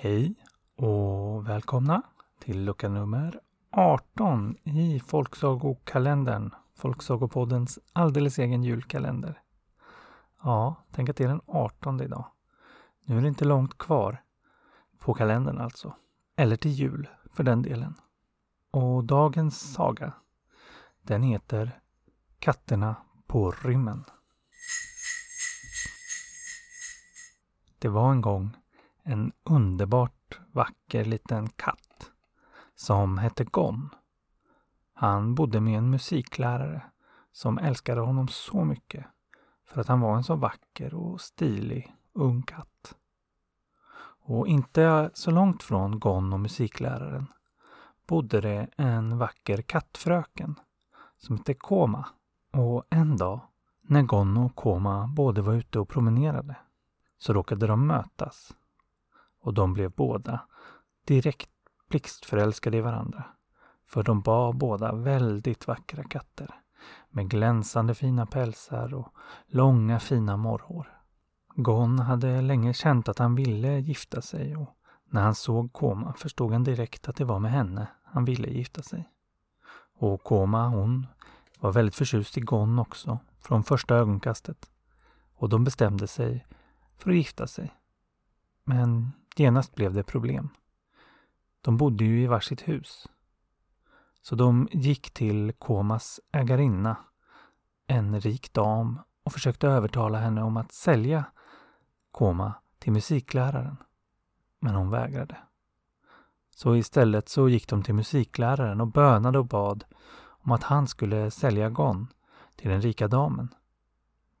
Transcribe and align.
Hej 0.00 0.34
och 0.76 1.48
välkomna 1.48 2.02
till 2.40 2.64
lucka 2.64 2.88
nummer 2.88 3.40
18 3.70 4.56
i 4.64 5.00
Folksagokalendern, 5.00 6.54
Folksagopoddens 6.76 7.78
alldeles 7.92 8.38
egen 8.38 8.62
julkalender. 8.62 9.42
Ja, 10.42 10.74
tänk 10.92 11.08
att 11.08 11.16
det 11.16 11.24
är 11.24 11.28
den 11.28 11.40
18 11.46 12.00
idag. 12.00 12.24
Nu 13.04 13.18
är 13.18 13.22
det 13.22 13.28
inte 13.28 13.44
långt 13.44 13.78
kvar 13.78 14.22
på 14.98 15.14
kalendern 15.14 15.60
alltså. 15.60 15.94
Eller 16.36 16.56
till 16.56 16.70
jul 16.72 17.08
för 17.32 17.44
den 17.44 17.62
delen. 17.62 17.94
Och 18.70 19.04
dagens 19.04 19.72
saga, 19.72 20.12
den 21.02 21.22
heter 21.22 21.80
Katterna 22.38 22.96
på 23.26 23.50
rymmen. 23.50 24.04
Det 27.78 27.88
var 27.88 28.10
en 28.10 28.20
gång 28.20 28.56
en 29.08 29.32
underbart 29.44 30.40
vacker 30.52 31.04
liten 31.04 31.48
katt 31.48 32.10
som 32.74 33.18
hette 33.18 33.44
Gon. 33.44 33.88
Han 34.94 35.34
bodde 35.34 35.60
med 35.60 35.78
en 35.78 35.90
musiklärare 35.90 36.82
som 37.32 37.58
älskade 37.58 38.00
honom 38.00 38.28
så 38.28 38.64
mycket 38.64 39.06
för 39.66 39.80
att 39.80 39.88
han 39.88 40.00
var 40.00 40.16
en 40.16 40.24
så 40.24 40.34
vacker 40.34 40.94
och 40.94 41.20
stilig 41.20 41.94
ung 42.12 42.42
katt. 42.42 42.94
Och 44.20 44.46
inte 44.46 45.10
så 45.14 45.30
långt 45.30 45.62
från 45.62 45.98
Gon 45.98 46.32
och 46.32 46.40
musikläraren 46.40 47.26
bodde 48.06 48.40
det 48.40 48.68
en 48.76 49.18
vacker 49.18 49.62
kattfröken 49.62 50.54
som 51.18 51.36
hette 51.36 51.54
Koma. 51.54 52.08
Och 52.52 52.84
en 52.90 53.16
dag 53.16 53.40
när 53.82 54.02
Gon 54.02 54.36
och 54.36 54.56
Koma 54.56 55.06
både 55.06 55.42
var 55.42 55.54
ute 55.54 55.78
och 55.78 55.88
promenerade 55.88 56.56
så 57.18 57.32
råkade 57.32 57.66
de 57.66 57.86
mötas. 57.86 58.54
Och 59.48 59.54
de 59.54 59.72
blev 59.72 59.90
båda 59.90 60.40
direkt 61.04 61.50
blixtförälskade 61.88 62.76
i 62.76 62.80
varandra. 62.80 63.24
För 63.86 64.02
de 64.02 64.20
bar 64.20 64.52
båda 64.52 64.94
väldigt 64.94 65.66
vackra 65.66 66.04
katter 66.04 66.54
med 67.10 67.30
glänsande 67.30 67.94
fina 67.94 68.26
pälsar 68.26 68.94
och 68.94 69.14
långa 69.46 70.00
fina 70.00 70.36
morrhår. 70.36 71.00
Gon 71.54 71.98
hade 71.98 72.40
länge 72.40 72.74
känt 72.74 73.08
att 73.08 73.18
han 73.18 73.34
ville 73.34 73.78
gifta 73.78 74.22
sig 74.22 74.56
och 74.56 74.76
när 75.10 75.22
han 75.22 75.34
såg 75.34 75.72
Koma 75.72 76.12
förstod 76.12 76.52
han 76.52 76.64
direkt 76.64 77.08
att 77.08 77.16
det 77.16 77.24
var 77.24 77.38
med 77.38 77.52
henne 77.52 77.86
han 78.04 78.24
ville 78.24 78.48
gifta 78.48 78.82
sig. 78.82 79.08
Och 79.98 80.24
Koma, 80.24 80.68
hon 80.68 81.06
var 81.60 81.72
väldigt 81.72 81.94
förtjust 81.94 82.38
i 82.38 82.40
Gon 82.40 82.78
också, 82.78 83.18
från 83.40 83.64
första 83.64 83.96
ögonkastet. 83.96 84.70
Och 85.34 85.48
de 85.48 85.64
bestämde 85.64 86.06
sig 86.06 86.46
för 86.98 87.10
att 87.10 87.16
gifta 87.16 87.46
sig. 87.46 87.74
Men 88.64 89.12
genast 89.38 89.74
blev 89.74 89.94
det 89.94 90.02
problem. 90.02 90.48
De 91.60 91.76
bodde 91.76 92.04
ju 92.04 92.22
i 92.22 92.26
varsitt 92.26 92.68
hus. 92.68 93.08
Så 94.22 94.34
de 94.34 94.68
gick 94.72 95.10
till 95.10 95.52
Komas 95.58 96.20
ägarinna, 96.32 96.96
en 97.86 98.20
rik 98.20 98.52
dam, 98.52 99.00
och 99.22 99.32
försökte 99.32 99.68
övertala 99.68 100.18
henne 100.18 100.42
om 100.42 100.56
att 100.56 100.72
sälja 100.72 101.24
Koma 102.10 102.54
till 102.78 102.92
musikläraren. 102.92 103.76
Men 104.60 104.74
hon 104.74 104.90
vägrade. 104.90 105.36
Så 106.50 106.76
istället 106.76 107.28
så 107.28 107.48
gick 107.48 107.68
de 107.68 107.82
till 107.82 107.94
musikläraren 107.94 108.80
och 108.80 108.86
bönade 108.92 109.38
och 109.38 109.46
bad 109.46 109.84
om 110.20 110.52
att 110.52 110.62
han 110.62 110.86
skulle 110.86 111.30
sälja 111.30 111.70
Gon 111.70 112.06
till 112.56 112.70
den 112.70 112.82
rika 112.82 113.08
damen. 113.08 113.54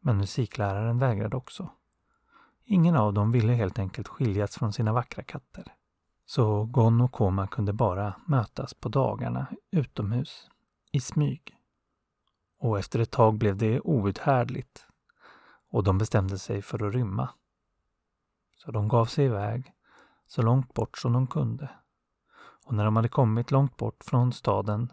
Men 0.00 0.16
musikläraren 0.16 0.98
vägrade 0.98 1.36
också. 1.36 1.70
Ingen 2.70 2.96
av 2.96 3.12
dem 3.12 3.32
ville 3.32 3.52
helt 3.52 3.78
enkelt 3.78 4.08
skiljas 4.08 4.56
från 4.56 4.72
sina 4.72 4.92
vackra 4.92 5.22
katter. 5.22 5.74
Så 6.26 6.64
Gon 6.64 7.00
och 7.00 7.12
Koma 7.12 7.46
kunde 7.46 7.72
bara 7.72 8.14
mötas 8.26 8.74
på 8.74 8.88
dagarna 8.88 9.46
utomhus, 9.70 10.48
i 10.92 11.00
smyg. 11.00 11.56
Och 12.58 12.78
efter 12.78 12.98
ett 12.98 13.10
tag 13.10 13.38
blev 13.38 13.56
det 13.56 13.80
outhärdligt 13.80 14.86
och 15.70 15.84
de 15.84 15.98
bestämde 15.98 16.38
sig 16.38 16.62
för 16.62 16.86
att 16.86 16.94
rymma. 16.94 17.28
Så 18.56 18.70
de 18.70 18.88
gav 18.88 19.06
sig 19.06 19.24
iväg 19.24 19.72
så 20.26 20.42
långt 20.42 20.74
bort 20.74 20.98
som 20.98 21.12
de 21.12 21.26
kunde. 21.26 21.70
Och 22.66 22.74
när 22.74 22.84
de 22.84 22.96
hade 22.96 23.08
kommit 23.08 23.50
långt 23.50 23.76
bort 23.76 24.04
från 24.04 24.32
staden 24.32 24.92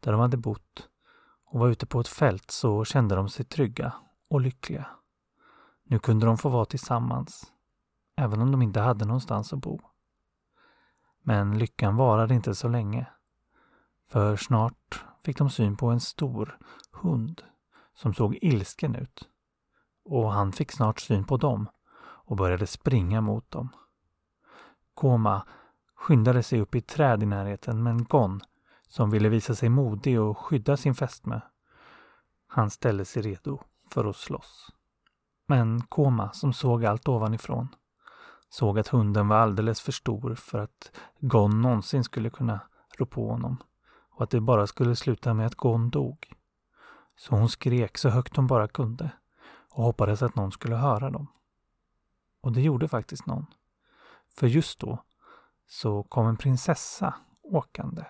där 0.00 0.12
de 0.12 0.20
hade 0.20 0.36
bott 0.36 0.88
och 1.44 1.60
var 1.60 1.68
ute 1.68 1.86
på 1.86 2.00
ett 2.00 2.08
fält 2.08 2.50
så 2.50 2.84
kände 2.84 3.14
de 3.14 3.28
sig 3.28 3.44
trygga 3.44 3.92
och 4.28 4.40
lyckliga. 4.40 4.86
Nu 5.92 5.98
kunde 5.98 6.26
de 6.26 6.38
få 6.38 6.48
vara 6.48 6.64
tillsammans, 6.64 7.52
även 8.16 8.40
om 8.40 8.52
de 8.52 8.62
inte 8.62 8.80
hade 8.80 9.04
någonstans 9.04 9.52
att 9.52 9.58
bo. 9.58 9.80
Men 11.22 11.58
lyckan 11.58 11.96
varade 11.96 12.34
inte 12.34 12.54
så 12.54 12.68
länge. 12.68 13.06
För 14.08 14.36
snart 14.36 15.04
fick 15.24 15.38
de 15.38 15.50
syn 15.50 15.76
på 15.76 15.86
en 15.86 16.00
stor 16.00 16.58
hund 16.92 17.42
som 17.94 18.14
såg 18.14 18.38
ilsken 18.42 18.94
ut. 18.94 19.28
Och 20.04 20.32
han 20.32 20.52
fick 20.52 20.72
snart 20.72 21.00
syn 21.00 21.24
på 21.24 21.36
dem 21.36 21.68
och 22.00 22.36
började 22.36 22.66
springa 22.66 23.20
mot 23.20 23.50
dem. 23.50 23.68
Koma 24.94 25.46
skyndade 25.94 26.42
sig 26.42 26.60
upp 26.60 26.74
i 26.74 26.78
ett 26.78 26.88
träd 26.88 27.22
i 27.22 27.26
närheten 27.26 27.82
men 27.82 28.04
Gon, 28.04 28.40
som 28.88 29.10
ville 29.10 29.28
visa 29.28 29.54
sig 29.54 29.68
modig 29.68 30.20
och 30.20 30.38
skydda 30.38 30.76
sin 30.76 30.94
fästmö, 30.94 31.40
han 32.46 32.70
ställde 32.70 33.04
sig 33.04 33.22
redo 33.22 33.60
för 33.90 34.04
att 34.04 34.16
slåss. 34.16 34.72
Men 35.52 35.82
Koma, 35.82 36.32
som 36.32 36.52
såg 36.52 36.84
allt 36.84 37.08
ovanifrån, 37.08 37.68
såg 38.48 38.78
att 38.78 38.88
hunden 38.88 39.28
var 39.28 39.36
alldeles 39.36 39.80
för 39.80 39.92
stor 39.92 40.34
för 40.34 40.58
att 40.58 40.92
Gon 41.20 41.60
någonsin 41.60 42.04
skulle 42.04 42.30
kunna 42.30 42.60
rå 42.98 43.06
på 43.06 43.30
honom 43.30 43.56
och 44.10 44.22
att 44.22 44.30
det 44.30 44.40
bara 44.40 44.66
skulle 44.66 44.96
sluta 44.96 45.34
med 45.34 45.46
att 45.46 45.54
Gon 45.54 45.90
dog. 45.90 46.32
Så 47.16 47.34
hon 47.36 47.48
skrek 47.48 47.98
så 47.98 48.08
högt 48.08 48.36
hon 48.36 48.46
bara 48.46 48.68
kunde 48.68 49.10
och 49.70 49.84
hoppades 49.84 50.22
att 50.22 50.36
någon 50.36 50.52
skulle 50.52 50.76
höra 50.76 51.10
dem. 51.10 51.26
Och 52.42 52.52
det 52.52 52.60
gjorde 52.60 52.88
faktiskt 52.88 53.26
någon. 53.26 53.46
För 54.36 54.46
just 54.46 54.80
då 54.80 55.04
så 55.66 56.02
kom 56.02 56.26
en 56.26 56.36
prinsessa 56.36 57.14
åkande 57.42 58.04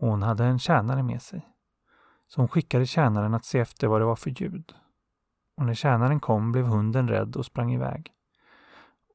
och 0.00 0.08
hon 0.08 0.22
hade 0.22 0.44
en 0.44 0.58
tjänare 0.58 1.02
med 1.02 1.22
sig. 1.22 1.48
Så 2.26 2.40
hon 2.40 2.48
skickade 2.48 2.86
tjänaren 2.86 3.34
att 3.34 3.44
se 3.44 3.58
efter 3.58 3.86
vad 3.86 4.00
det 4.00 4.04
var 4.04 4.16
för 4.16 4.30
ljud. 4.42 4.74
Och 5.58 5.66
när 5.66 5.74
tjänaren 5.74 6.20
kom 6.20 6.52
blev 6.52 6.66
hunden 6.66 7.08
rädd 7.08 7.36
och 7.36 7.46
sprang 7.46 7.72
iväg. 7.72 8.12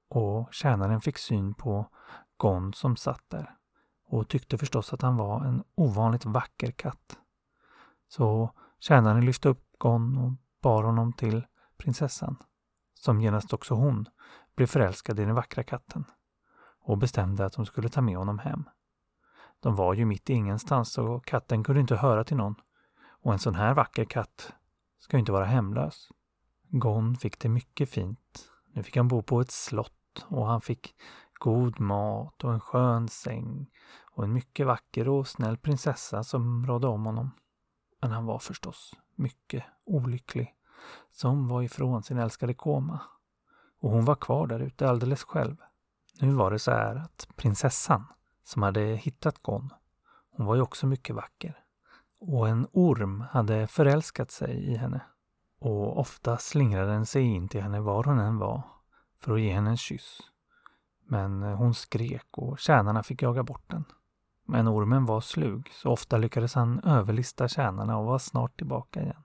Och 0.10 0.54
tjänaren 0.54 1.02
fick 1.02 1.18
syn 1.18 1.54
på 1.54 1.90
Gon 2.38 2.74
som 2.74 2.96
satt 2.96 3.30
där 3.30 3.56
och 4.06 4.28
tyckte 4.28 4.58
förstås 4.58 4.94
att 4.94 5.02
han 5.02 5.18
var 5.18 5.46
en 5.46 5.64
ovanligt 5.76 6.26
vacker 6.26 6.72
katt. 6.72 7.20
Så 8.08 8.52
tjänaren 8.80 9.26
lyfte 9.26 9.50
upp 9.50 9.66
Gon 9.78 10.18
och 10.18 10.32
bar 10.62 10.84
honom 10.84 11.14
till 11.14 11.46
prinsessan, 11.78 12.38
som 12.94 13.22
genast 13.22 13.54
också 13.54 13.74
hon 13.74 14.06
blev 14.56 14.68
förälskad 14.68 15.20
i 15.20 15.26
den 15.26 15.36
vackra 15.36 15.64
katten 15.64 16.06
och 16.80 16.98
bestämde 16.98 17.46
att 17.46 17.54
de 17.54 17.66
skulle 17.66 17.90
ta 17.90 18.02
med 18.02 18.18
honom 18.18 18.40
hem. 18.40 18.70
De 19.60 19.76
var 19.76 19.94
ju 19.94 20.06
mitt 20.06 20.30
i 20.30 20.34
ingenstans 20.34 20.98
och 20.98 21.26
katten 21.26 21.64
kunde 21.64 21.82
inte 21.82 21.96
höra 21.96 22.24
till 22.24 22.38
någon. 22.38 22.56
Och 23.06 23.34
en 23.34 23.40
sån 23.40 23.56
här 23.56 23.74
vacker 23.74 24.06
katt 24.06 24.54
ska 25.00 25.18
ju 25.18 25.20
inte 25.20 25.32
vara 25.32 25.46
hemlös. 25.46 26.10
Gon 26.76 27.16
fick 27.16 27.40
det 27.40 27.50
mycket 27.50 27.90
fint. 27.90 28.52
Nu 28.72 28.84
fick 28.84 28.98
han 28.98 29.08
bo 29.08 29.22
på 29.22 29.42
ett 29.42 29.52
slott 29.52 30.26
och 30.28 30.48
han 30.48 30.62
fick 30.62 30.96
god 31.34 31.80
mat 31.80 32.44
och 32.44 32.54
en 32.54 32.60
skön 32.60 33.08
säng 33.08 33.70
och 34.12 34.24
en 34.24 34.34
mycket 34.34 34.68
vacker 34.68 35.10
och 35.10 35.28
snäll 35.28 35.58
prinsessa 35.58 36.24
som 36.24 36.68
rådde 36.68 36.88
om 36.88 37.06
honom. 37.06 37.32
Men 38.02 38.12
han 38.12 38.26
var 38.26 38.40
förstås 38.40 38.94
mycket 39.16 39.64
olycklig, 39.86 40.56
som 41.12 41.48
var 41.48 41.62
ifrån 41.62 42.04
sin 42.04 42.18
älskade 42.18 42.54
Koma. 42.54 43.00
Och 43.80 43.90
hon 43.90 44.06
var 44.06 44.16
kvar 44.16 44.48
där 44.48 44.60
ute 44.60 44.90
alldeles 44.90 45.24
själv. 45.24 45.56
Nu 46.22 46.32
var 46.32 46.52
det 46.52 46.60
så 46.60 46.72
här 46.72 46.96
att 46.96 47.28
prinsessan 47.36 48.06
som 48.44 48.64
hade 48.64 48.82
hittat 48.82 49.42
Gon, 49.42 49.70
hon 50.32 50.46
var 50.46 50.56
ju 50.56 50.62
också 50.62 50.88
mycket 50.88 51.16
vacker. 51.16 51.64
Och 52.20 52.50
en 52.50 52.68
orm 52.72 53.22
hade 53.32 53.68
förälskat 53.68 54.32
sig 54.32 54.72
i 54.72 54.76
henne. 54.76 55.02
Och 55.64 56.00
ofta 56.00 56.38
slingrade 56.38 56.92
den 56.92 57.06
sig 57.06 57.24
in 57.24 57.48
till 57.48 57.62
henne 57.62 57.80
var 57.80 58.04
hon 58.04 58.20
än 58.20 58.38
var 58.38 58.64
för 59.20 59.34
att 59.34 59.42
ge 59.42 59.54
henne 59.54 59.70
en 59.70 59.78
kyss. 59.78 60.20
Men 61.08 61.44
eh, 61.44 61.56
hon 61.56 61.74
skrek 61.74 62.28
och 62.32 62.60
tjänarna 62.60 63.04
fick 63.04 63.22
jaga 63.22 63.44
bort 63.44 63.70
den. 63.70 63.86
Men 64.46 64.68
ormen 64.68 65.06
var 65.06 65.22
slug, 65.22 65.70
så 65.72 65.90
ofta 65.90 66.18
lyckades 66.18 66.54
han 66.54 66.80
överlista 66.80 67.48
tjänarna 67.48 67.98
och 67.98 68.06
var 68.06 68.20
snart 68.20 68.58
tillbaka 68.58 69.02
igen. 69.02 69.24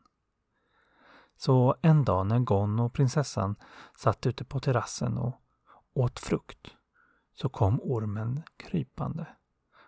Så 1.36 1.74
en 1.82 2.04
dag 2.04 2.26
när 2.26 2.38
Gon 2.38 2.80
och 2.80 2.92
prinsessan 2.92 3.56
satt 3.96 4.26
ute 4.26 4.44
på 4.44 4.60
terrassen 4.60 5.18
och 5.18 5.40
åt 5.94 6.18
frukt 6.18 6.76
så 7.34 7.48
kom 7.48 7.80
ormen 7.82 8.42
krypande. 8.56 9.26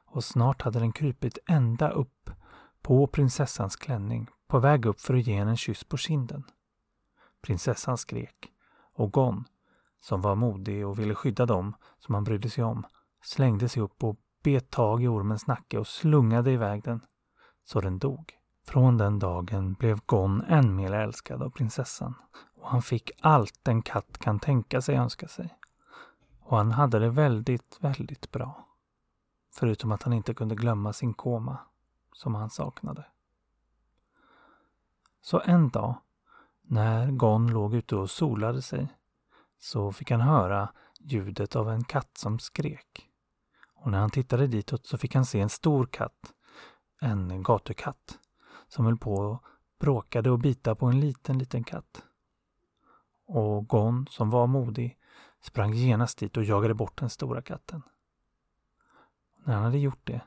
Och 0.06 0.24
snart 0.24 0.62
hade 0.62 0.78
den 0.78 0.92
krypit 0.92 1.38
ända 1.46 1.90
upp 1.90 2.30
på 2.82 3.06
prinsessans 3.06 3.76
klänning 3.76 4.28
på 4.50 4.58
väg 4.58 4.86
upp 4.86 5.00
för 5.00 5.14
att 5.14 5.26
ge 5.26 5.34
henne 5.38 5.50
en 5.50 5.56
kyss 5.56 5.84
på 5.84 5.96
kinden. 5.96 6.44
Prinsessan 7.42 7.98
skrek 7.98 8.52
och 8.94 9.12
Gon, 9.12 9.44
som 10.00 10.20
var 10.20 10.34
modig 10.34 10.86
och 10.86 10.98
ville 10.98 11.14
skydda 11.14 11.46
dem 11.46 11.74
som 11.98 12.14
han 12.14 12.24
brydde 12.24 12.50
sig 12.50 12.64
om, 12.64 12.86
slängde 13.22 13.68
sig 13.68 13.82
upp 13.82 14.04
och 14.04 14.16
bet 14.42 14.70
tag 14.70 15.02
i 15.02 15.08
ormens 15.08 15.46
nacke 15.46 15.78
och 15.78 15.86
slungade 15.86 16.50
iväg 16.50 16.82
den, 16.82 17.00
så 17.64 17.80
den 17.80 17.98
dog. 17.98 18.32
Från 18.66 18.98
den 18.98 19.18
dagen 19.18 19.74
blev 19.74 20.00
Gon 20.06 20.42
än 20.42 20.76
mer 20.76 20.92
älskad 20.92 21.42
av 21.42 21.50
prinsessan 21.50 22.14
och 22.54 22.68
han 22.68 22.82
fick 22.82 23.10
allt 23.20 23.68
en 23.68 23.82
katt 23.82 24.18
kan 24.18 24.38
tänka 24.38 24.82
sig 24.82 24.96
önska 24.96 25.28
sig. 25.28 25.58
Och 26.40 26.56
han 26.56 26.72
hade 26.72 26.98
det 26.98 27.10
väldigt, 27.10 27.76
väldigt 27.80 28.30
bra. 28.30 28.68
Förutom 29.54 29.92
att 29.92 30.02
han 30.02 30.12
inte 30.12 30.34
kunde 30.34 30.54
glömma 30.54 30.92
sin 30.92 31.14
koma, 31.14 31.58
som 32.12 32.34
han 32.34 32.50
saknade. 32.50 33.04
Så 35.20 35.40
en 35.44 35.68
dag, 35.68 35.94
när 36.62 37.10
Gon 37.10 37.46
låg 37.46 37.74
ute 37.74 37.96
och 37.96 38.10
solade 38.10 38.62
sig, 38.62 38.88
så 39.58 39.92
fick 39.92 40.10
han 40.10 40.20
höra 40.20 40.68
ljudet 41.00 41.56
av 41.56 41.70
en 41.70 41.84
katt 41.84 42.18
som 42.18 42.38
skrek. 42.38 43.08
Och 43.74 43.90
när 43.90 43.98
han 43.98 44.10
tittade 44.10 44.46
ditåt 44.46 44.86
så 44.86 44.98
fick 44.98 45.14
han 45.14 45.24
se 45.24 45.40
en 45.40 45.48
stor 45.48 45.86
katt, 45.86 46.34
en 47.00 47.42
gatukatt, 47.42 48.18
som 48.68 48.84
höll 48.84 48.98
på 48.98 49.14
och 49.14 49.44
bråkade 49.80 50.30
och 50.30 50.38
bita 50.38 50.74
på 50.74 50.86
en 50.86 51.00
liten, 51.00 51.38
liten 51.38 51.64
katt. 51.64 52.02
Och 53.26 53.68
Gon, 53.68 54.06
som 54.10 54.30
var 54.30 54.46
modig, 54.46 54.98
sprang 55.42 55.72
genast 55.72 56.18
dit 56.18 56.36
och 56.36 56.44
jagade 56.44 56.74
bort 56.74 56.98
den 56.98 57.10
stora 57.10 57.42
katten. 57.42 57.82
När 59.44 59.54
han 59.54 59.64
hade 59.64 59.78
gjort 59.78 60.06
det 60.06 60.20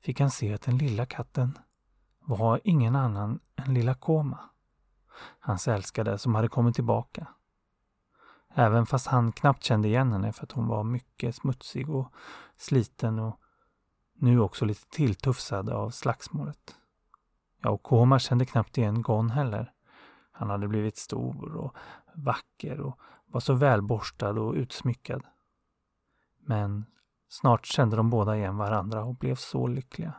fick 0.00 0.20
han 0.20 0.30
se 0.30 0.54
att 0.54 0.62
den 0.62 0.78
lilla 0.78 1.06
katten 1.06 1.58
var 2.20 2.60
ingen 2.64 2.96
annan 2.96 3.40
än 3.64 3.74
lilla 3.74 3.94
Koma. 3.94 4.38
Hans 5.40 5.68
älskade 5.68 6.18
som 6.18 6.34
hade 6.34 6.48
kommit 6.48 6.74
tillbaka. 6.74 7.26
Även 8.54 8.86
fast 8.86 9.06
han 9.06 9.32
knappt 9.32 9.62
kände 9.62 9.88
igen 9.88 10.12
henne 10.12 10.32
för 10.32 10.44
att 10.44 10.52
hon 10.52 10.66
var 10.66 10.84
mycket 10.84 11.36
smutsig 11.36 11.90
och 11.90 12.12
sliten 12.56 13.18
och 13.18 13.40
nu 14.14 14.40
också 14.40 14.64
lite 14.64 14.88
tilltufsad 14.88 15.70
av 15.70 15.90
slagsmålet. 15.90 16.76
Ja, 17.62 17.70
och 17.70 17.82
Koma 17.82 18.18
kände 18.18 18.46
knappt 18.46 18.78
igen 18.78 19.02
Gon 19.02 19.30
heller. 19.30 19.72
Han 20.32 20.50
hade 20.50 20.68
blivit 20.68 20.96
stor 20.96 21.56
och 21.56 21.76
vacker 22.14 22.80
och 22.80 22.98
var 23.26 23.40
så 23.40 23.54
välborstad 23.54 24.30
och 24.30 24.54
utsmyckad. 24.54 25.22
Men 26.40 26.86
snart 27.28 27.66
kände 27.66 27.96
de 27.96 28.10
båda 28.10 28.36
igen 28.36 28.56
varandra 28.56 29.04
och 29.04 29.14
blev 29.14 29.34
så 29.34 29.66
lyckliga. 29.66 30.14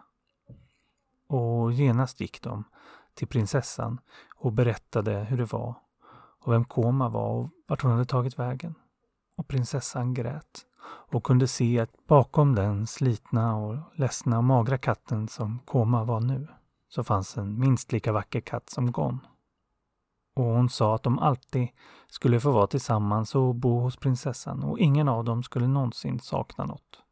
Och 1.28 1.72
genast 1.72 2.22
gick 2.22 2.42
de 2.42 2.64
till 3.16 3.28
prinsessan 3.28 4.00
och 4.36 4.52
berättade 4.52 5.12
hur 5.12 5.38
det 5.38 5.54
var 5.54 5.76
och 6.46 6.54
vem 6.54 6.66
Koma 6.66 7.10
var 7.10 7.30
och 7.30 7.50
vart 7.68 7.82
hon 7.82 7.92
hade 7.92 8.06
tagit 8.06 8.40
vägen. 8.40 8.76
Och 9.38 9.48
prinsessan 9.48 10.14
grät 10.14 10.66
och 10.88 11.24
kunde 11.24 11.48
se 11.48 11.80
att 11.80 12.08
bakom 12.08 12.56
den 12.56 12.88
slitna 12.88 13.56
och 13.56 13.78
ledsna 13.96 14.38
och 14.38 14.44
magra 14.44 14.78
katten 14.78 15.28
som 15.28 15.60
Koma 15.66 16.04
var 16.04 16.20
nu 16.20 16.48
så 16.88 17.04
fanns 17.04 17.38
en 17.38 17.60
minst 17.60 17.92
lika 17.92 18.12
vacker 18.12 18.42
katt 18.42 18.70
som 18.70 18.92
Gon. 18.92 19.20
Och 20.36 20.44
hon 20.44 20.70
sa 20.70 20.96
att 20.96 21.04
de 21.04 21.20
alltid 21.20 21.68
skulle 22.08 22.40
få 22.40 22.52
vara 22.52 22.68
tillsammans 22.68 23.36
och 23.36 23.56
bo 23.56 23.80
hos 23.80 23.98
prinsessan 23.98 24.64
och 24.64 24.80
ingen 24.80 25.10
av 25.10 25.24
dem 25.24 25.44
skulle 25.44 25.68
någonsin 25.68 26.20
sakna 26.20 26.66
något. 26.66 27.05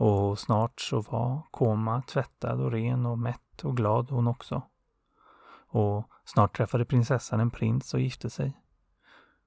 Och 0.00 0.38
snart 0.38 0.80
så 0.80 1.00
var 1.00 1.42
Koma 1.50 2.02
tvättad 2.02 2.60
och 2.60 2.72
ren 2.72 3.06
och 3.06 3.18
mätt 3.18 3.64
och 3.64 3.76
glad 3.76 4.10
hon 4.10 4.26
också. 4.26 4.62
Och 5.68 6.04
snart 6.24 6.56
träffade 6.56 6.84
prinsessan 6.84 7.40
en 7.40 7.50
prins 7.50 7.94
och 7.94 8.00
gifte 8.00 8.30
sig. 8.30 8.60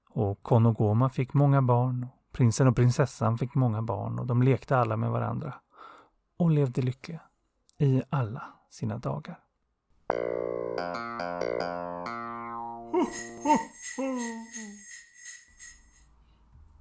Och 0.10 0.44
Konogoma 0.44 1.10
fick 1.10 1.34
många 1.34 1.62
barn. 1.62 2.04
Och 2.04 2.32
prinsen 2.32 2.68
och 2.68 2.76
prinsessan 2.76 3.38
fick 3.38 3.56
många 3.56 3.82
barn 3.82 4.20
och 4.20 4.28
de 4.28 4.44
lekte 4.44 4.78
alla 4.78 4.98
med 4.98 5.12
varandra. 5.12 5.54
Och 6.38 6.52
levde 6.52 6.82
lyckliga 6.82 7.22
i 7.78 8.04
alla 8.10 8.44
sina 8.70 8.98
dagar. 8.98 9.40